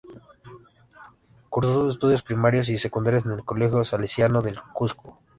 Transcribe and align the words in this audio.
Cursó 1.51 1.73
sus 1.75 1.93
estudios 1.93 2.23
primarios 2.23 2.69
y 2.69 2.79
secundarios 2.79 3.27
en 3.27 3.33
el 3.33 3.45
Colegio 3.45 3.83
Salesiano 3.83 4.41
del 4.41 4.57
Cusco. 4.73 5.19